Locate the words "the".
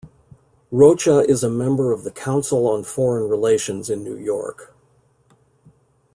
2.03-2.09